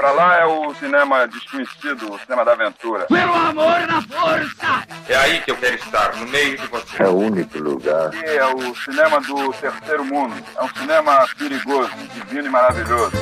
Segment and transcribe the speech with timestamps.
[0.00, 3.04] Pra lá é o cinema desconhecido, o cinema da aventura.
[3.04, 4.86] Pelo amor na força!
[5.06, 7.02] É aí que eu quero estar, no meio de você.
[7.02, 8.06] É o único lugar.
[8.06, 10.34] Aqui é o cinema do terceiro mundo.
[10.56, 13.12] É um cinema perigoso, divino e maravilhoso.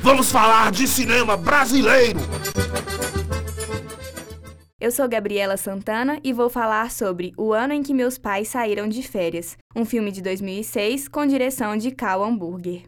[0.00, 2.18] Vamos falar de cinema brasileiro!
[4.80, 8.88] Eu sou Gabriela Santana e vou falar sobre O Ano em que Meus Pais Saíram
[8.88, 12.84] de Férias, um filme de 2006 com direção de Cal Hamburger.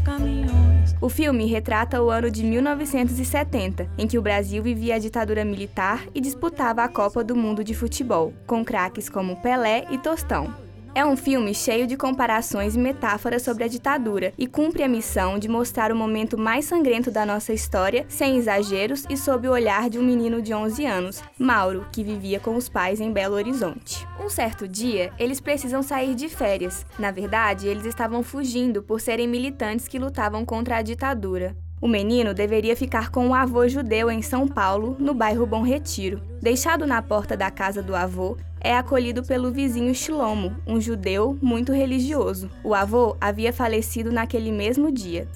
[0.00, 0.94] Caminhões.
[1.00, 6.04] O filme retrata o ano de 1970, em que o Brasil vivia a ditadura militar
[6.14, 10.52] e disputava a Copa do Mundo de Futebol, com craques como Pelé e Tostão.
[10.94, 15.38] É um filme cheio de comparações e metáforas sobre a ditadura e cumpre a missão
[15.38, 19.88] de mostrar o momento mais sangrento da nossa história, sem exageros e sob o olhar
[19.88, 24.04] de um menino de 11 anos, Mauro, que vivia com os pais em Belo Horizonte.
[24.28, 26.84] Um certo dia, eles precisam sair de férias.
[26.98, 31.56] Na verdade, eles estavam fugindo por serem militantes que lutavam contra a ditadura.
[31.80, 36.20] O menino deveria ficar com o avô judeu em São Paulo, no bairro Bom Retiro.
[36.42, 41.72] Deixado na porta da casa do avô, é acolhido pelo vizinho Shilomo, um judeu muito
[41.72, 42.50] religioso.
[42.62, 45.26] O avô havia falecido naquele mesmo dia.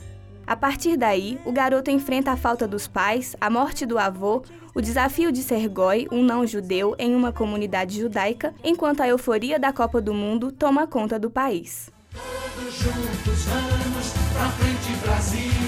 [0.46, 4.42] A partir daí, o garoto enfrenta a falta dos pais, a morte do avô,
[4.74, 9.72] o desafio de ser goi, um não-judeu, em uma comunidade judaica, enquanto a euforia da
[9.72, 11.90] Copa do Mundo toma conta do país.
[12.12, 15.61] Todos juntos vamos pra frente, Brasil.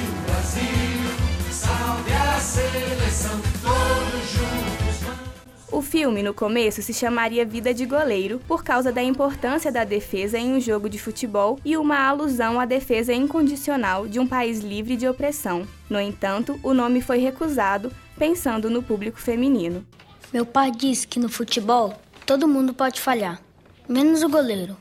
[5.95, 10.53] Filme, no começo, se chamaria Vida de Goleiro, por causa da importância da defesa em
[10.53, 15.06] um jogo de futebol e uma alusão à defesa incondicional de um país livre de
[15.06, 15.64] opressão.
[15.89, 19.86] No entanto, o nome foi recusado, pensando no público feminino.
[20.33, 21.95] Meu pai disse que no futebol
[22.27, 23.41] todo mundo pode falhar,
[23.89, 24.77] menos o goleiro.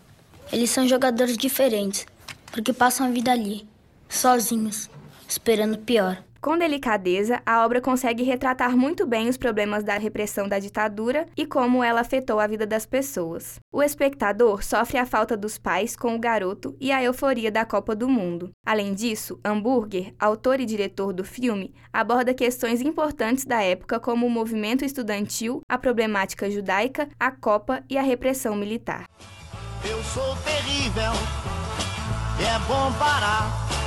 [0.51, 2.07] Eles são jogadores diferentes,
[2.51, 3.67] porque passam a vida ali,
[4.09, 4.89] sozinhos,
[5.29, 6.23] esperando pior.
[6.43, 11.45] Com delicadeza, a obra consegue retratar muito bem os problemas da repressão da ditadura e
[11.45, 13.61] como ela afetou a vida das pessoas.
[13.71, 17.95] O espectador sofre a falta dos pais com o garoto e a euforia da Copa
[17.95, 18.51] do Mundo.
[18.65, 24.29] Além disso, Hamburger, autor e diretor do filme, aborda questões importantes da época como o
[24.29, 29.05] movimento estudantil, a problemática judaica, a Copa e a repressão militar.
[29.89, 31.13] Eu sou terrível,
[32.37, 33.82] é bom parar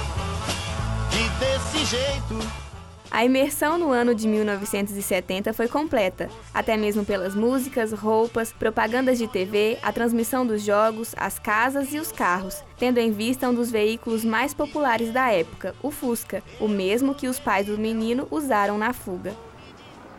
[1.38, 2.66] desse jeito.
[3.10, 9.28] A imersão no ano de 1970 foi completa, até mesmo pelas músicas, roupas, propagandas de
[9.28, 13.70] TV, a transmissão dos jogos, as casas e os carros, tendo em vista um dos
[13.70, 18.76] veículos mais populares da época, o Fusca, o mesmo que os pais do menino usaram
[18.76, 19.34] na fuga.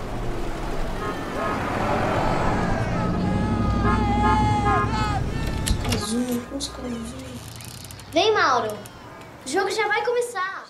[5.90, 6.74] Fusca azul.
[8.12, 8.70] Vem, Mauro.
[9.44, 10.66] O jogo já vai começar.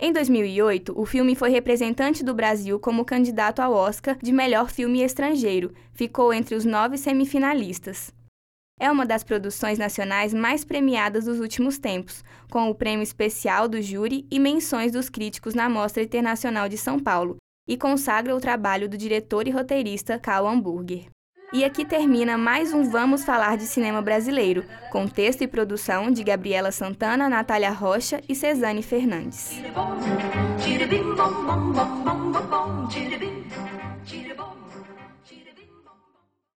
[0.00, 5.02] Em 2008, o filme foi representante do Brasil como candidato ao Oscar de melhor filme
[5.02, 5.72] estrangeiro.
[5.94, 8.12] Ficou entre os nove semifinalistas.
[8.78, 13.80] É uma das produções nacionais mais premiadas dos últimos tempos, com o prêmio especial do
[13.80, 17.36] júri e menções dos críticos na Mostra Internacional de São Paulo,
[17.66, 21.06] e consagra o trabalho do diretor e roteirista Cal Hamburger.
[21.52, 26.24] E aqui termina mais um Vamos Falar de Cinema Brasileiro, com texto e produção de
[26.24, 29.62] Gabriela Santana, Natália Rocha e Cezane Fernandes.